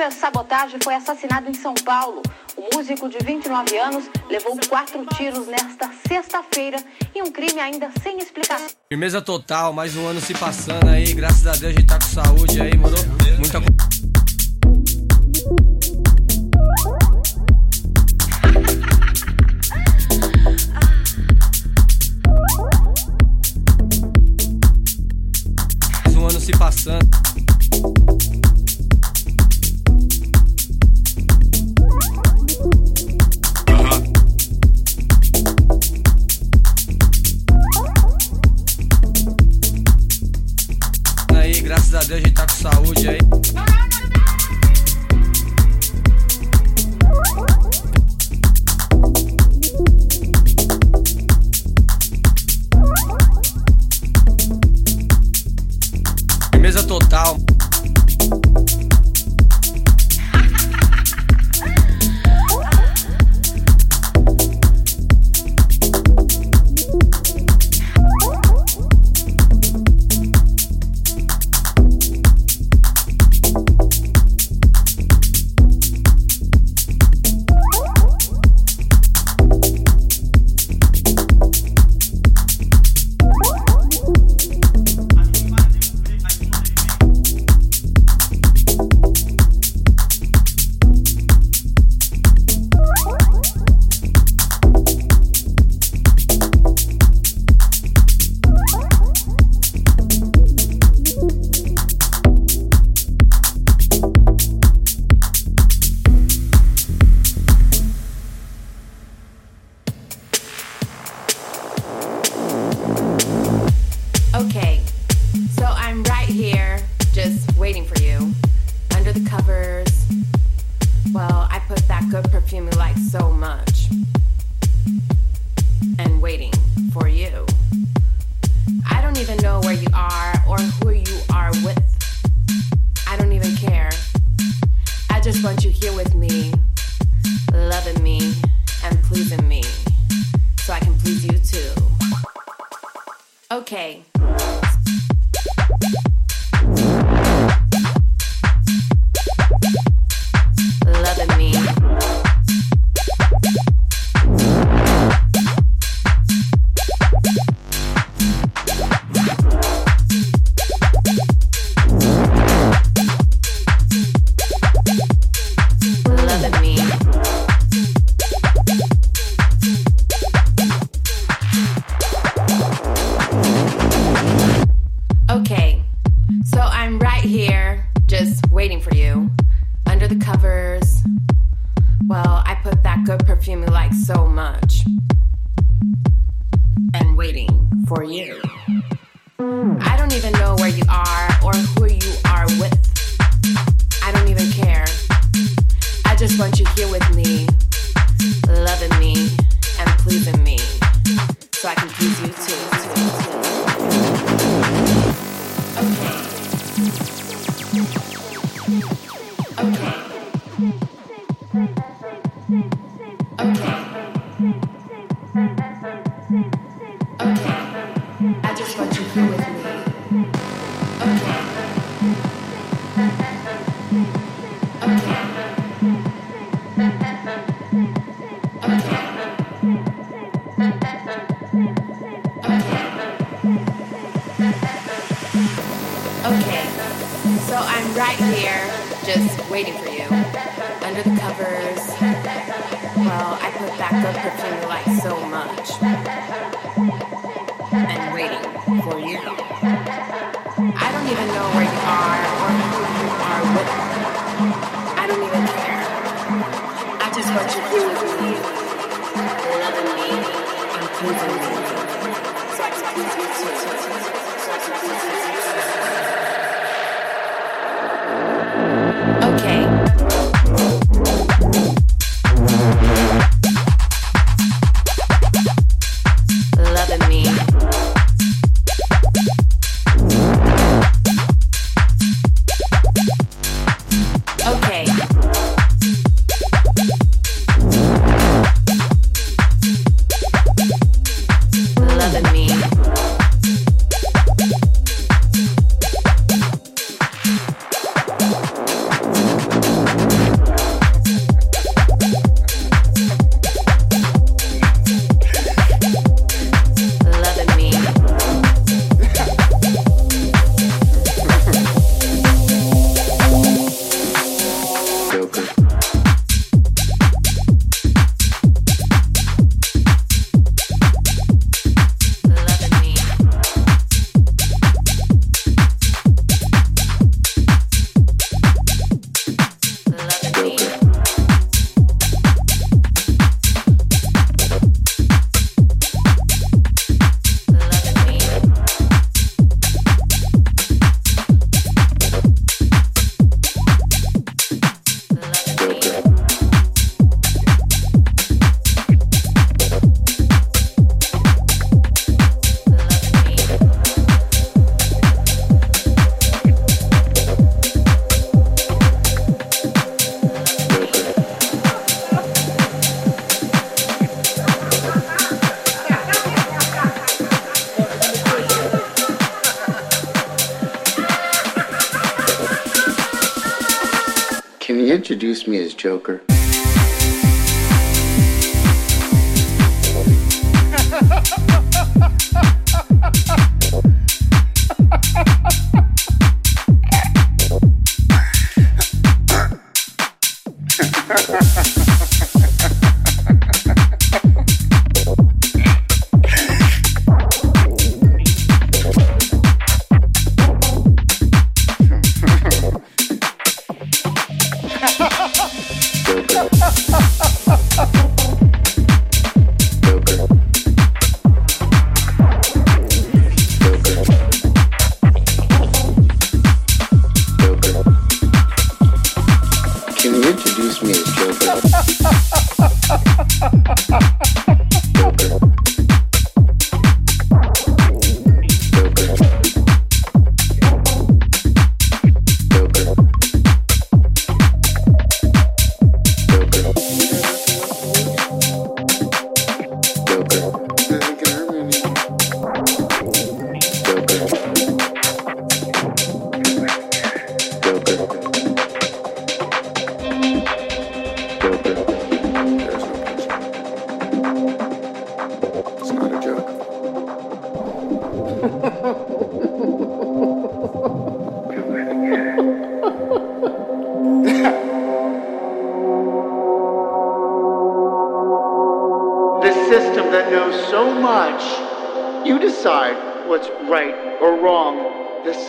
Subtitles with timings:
[0.00, 2.22] sofre sabotagem foi assassinado em São Paulo.
[2.56, 6.78] O músico de 29 anos levou quatro tiros nesta sexta-feira
[7.14, 8.68] e um crime ainda sem explicação.
[8.88, 11.12] Firmeza total, mais um ano se passando aí.
[11.12, 12.96] Graças a Deus a gente tá com saúde aí, mano.
[13.38, 13.60] Muita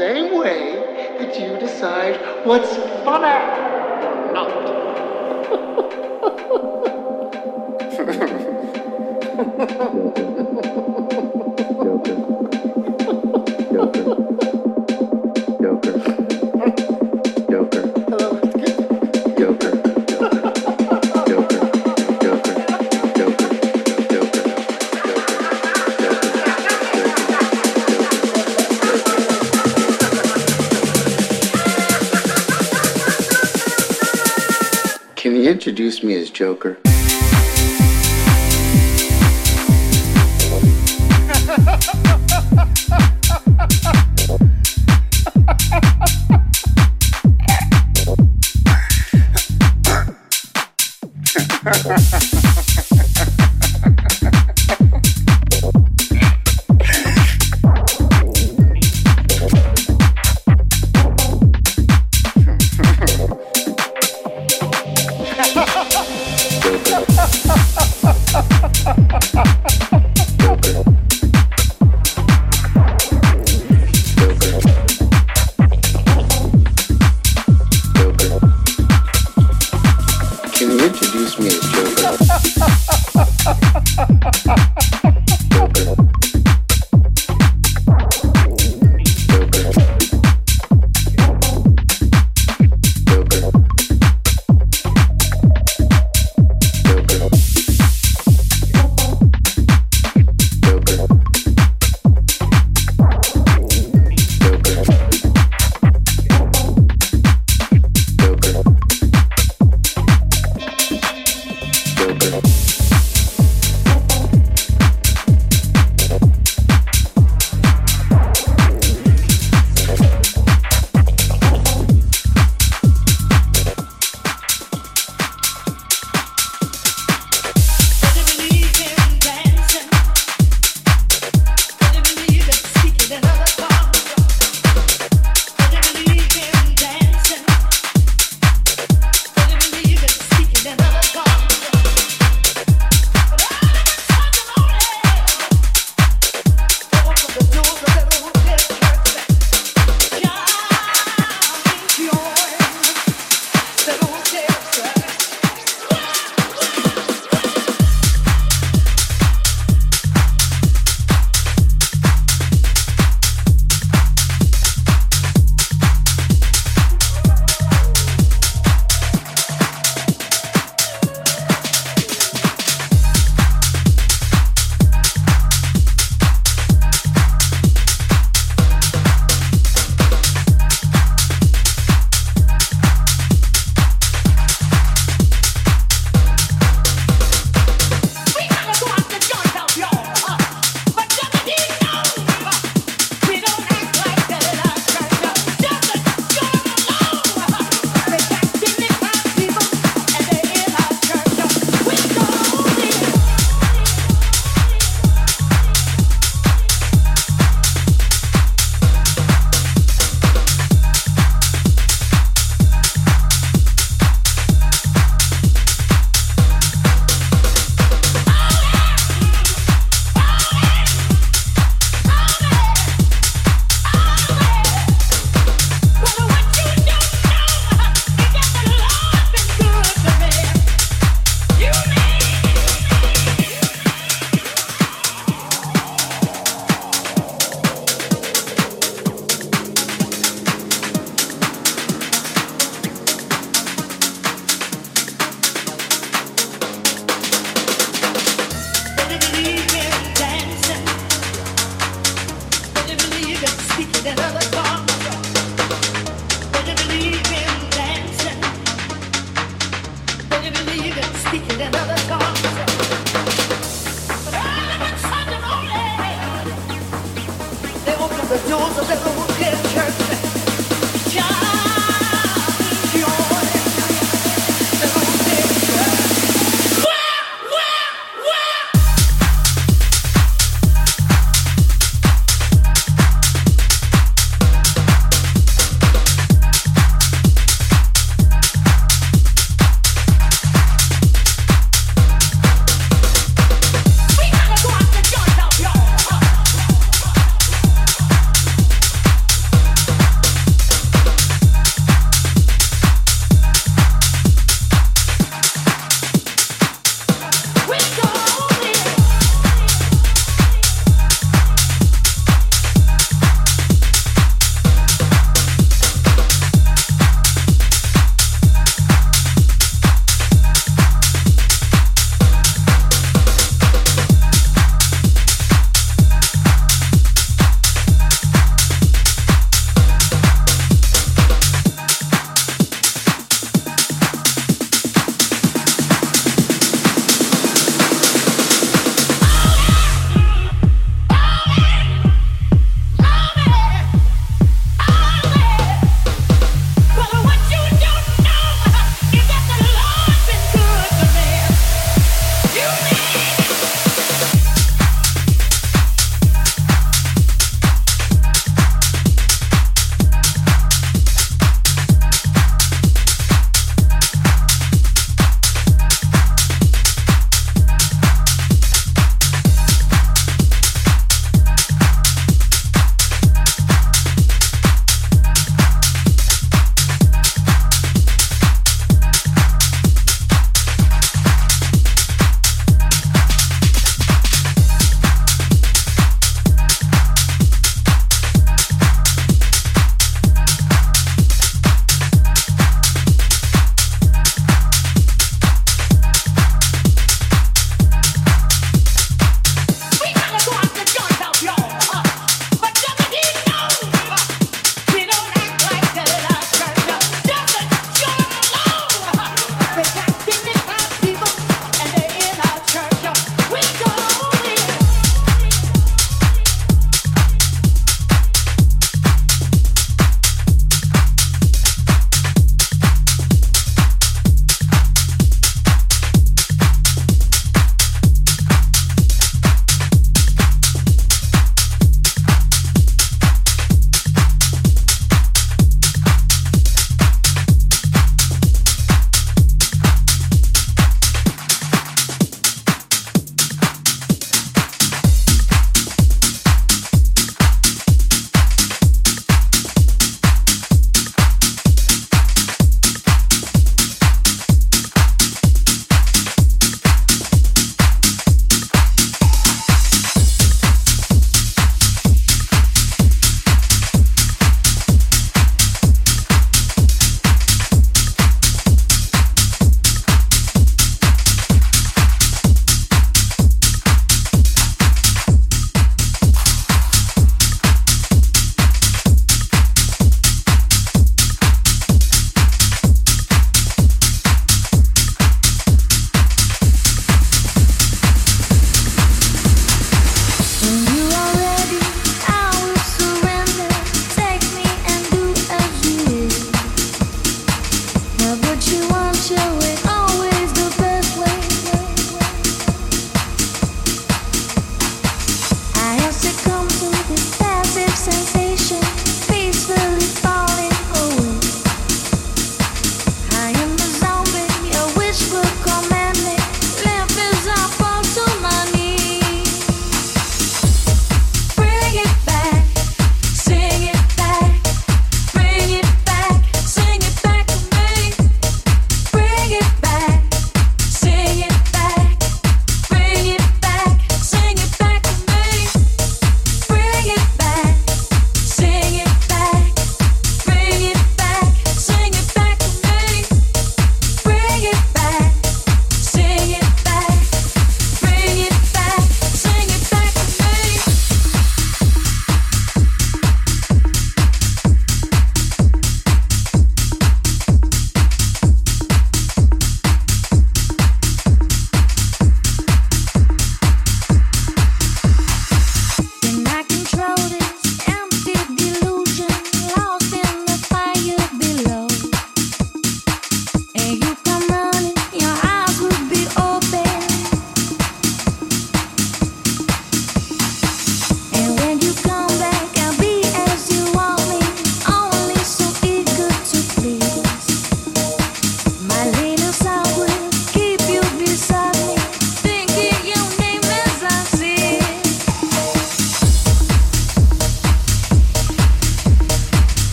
[0.00, 2.16] Introduce decide
[2.46, 2.74] what's
[3.04, 3.59] Joker.
[36.40, 36.89] Joker.
[81.38, 81.60] me as.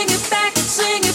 [0.00, 1.09] sing it back, sing it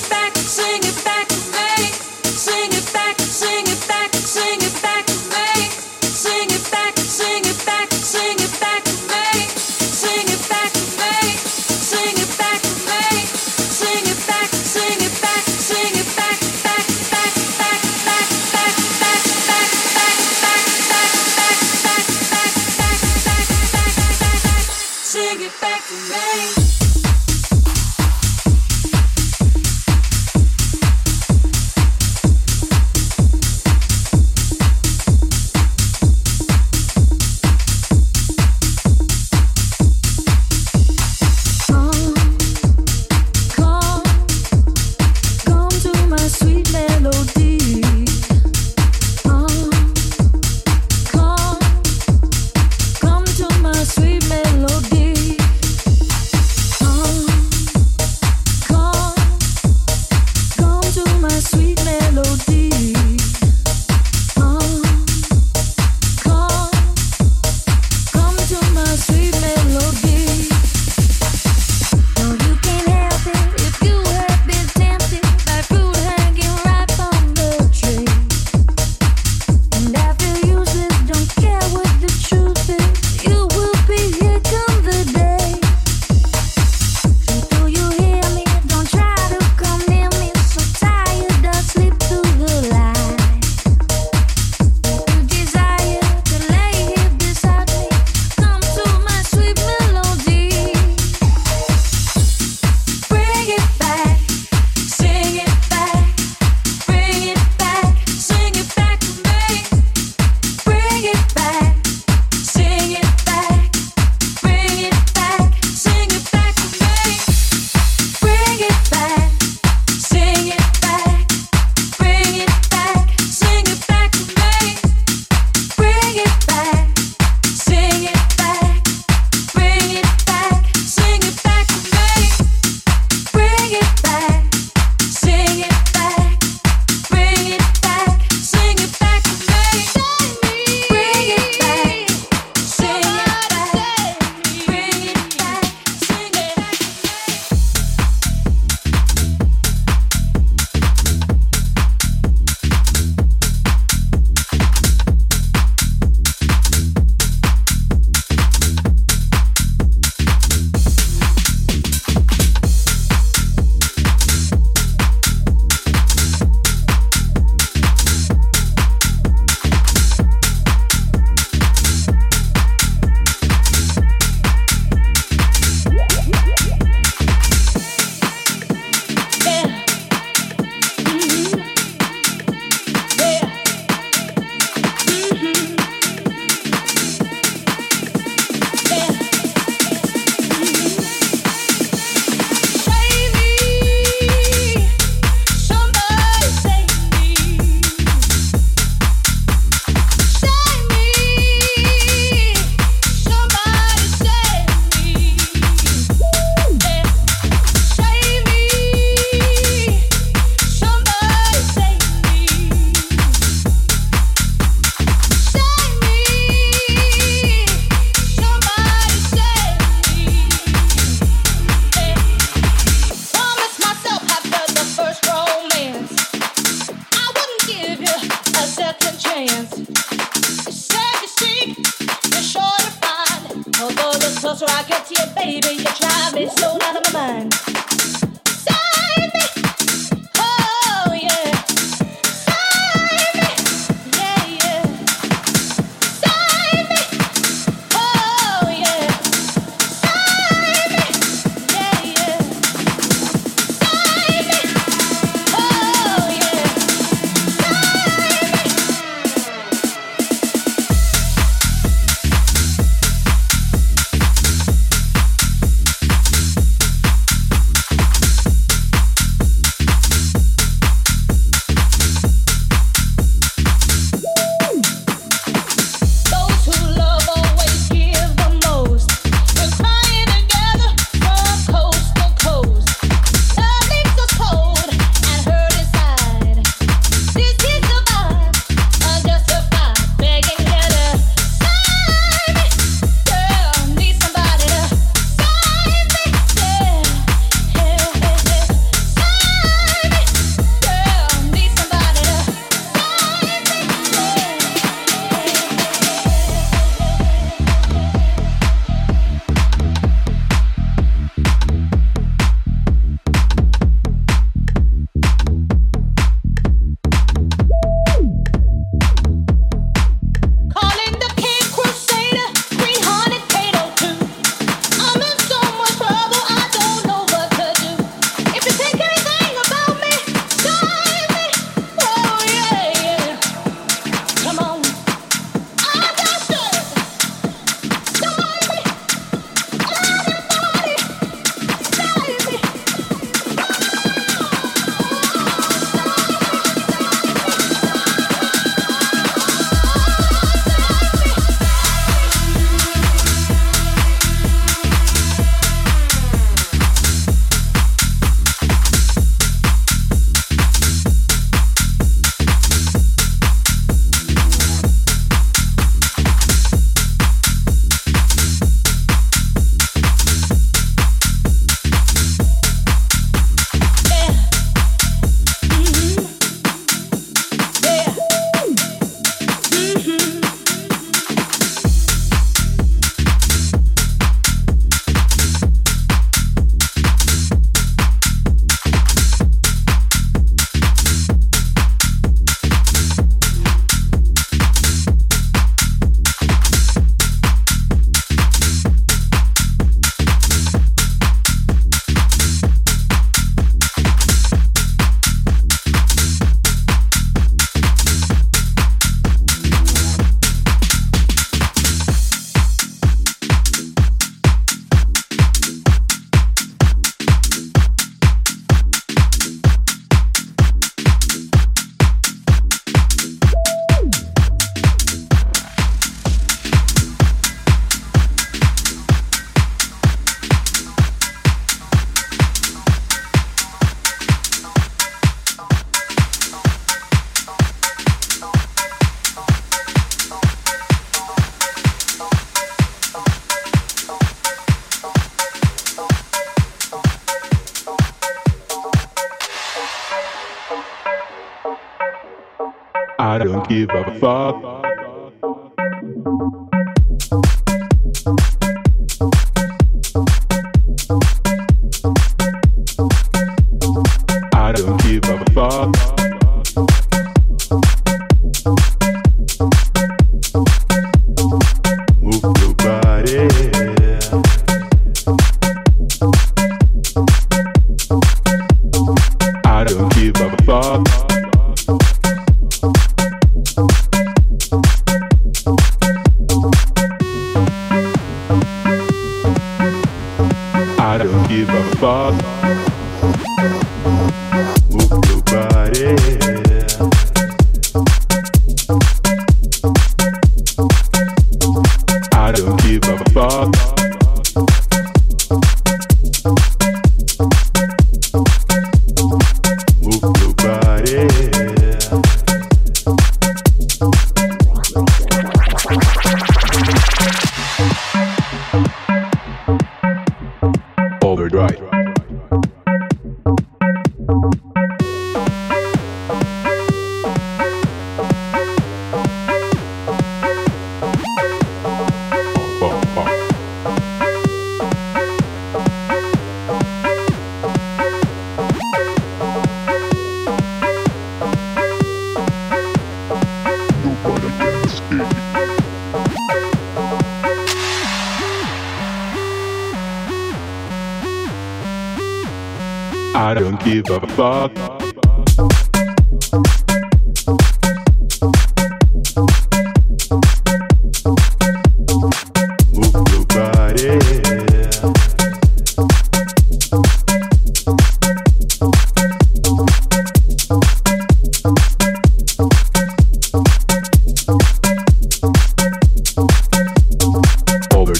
[233.81, 237.94] Although the sauce rocket, you, baby, you drive me slow out of my mind.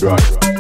[0.02, 0.55] Bum,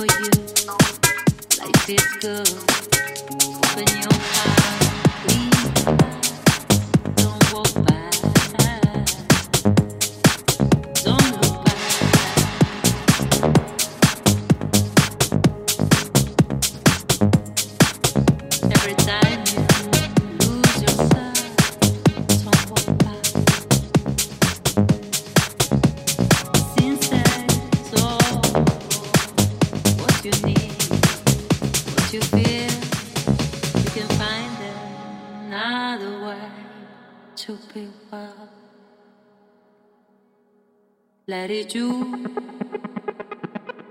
[0.00, 0.30] for you,
[1.60, 2.48] life is good.
[3.52, 4.16] Open your
[5.26, 5.74] please.
[7.16, 7.89] Don't walk
[41.30, 41.92] Let it do.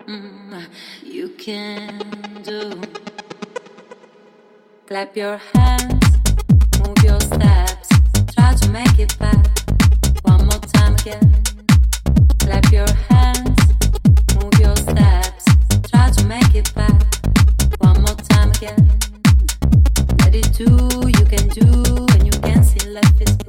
[0.08, 0.68] Mm,
[1.06, 2.82] you can do.
[4.86, 6.06] Clap your hands,
[6.80, 7.88] move your steps,
[8.36, 9.48] try to make it back.
[10.24, 11.42] One more time again.
[12.40, 13.60] Clap your hands,
[14.36, 15.46] move your steps,
[15.90, 17.02] try to make it back.
[17.78, 19.00] One more time again.
[20.20, 20.68] Let it do,
[21.18, 23.49] you can do, and you can see life is.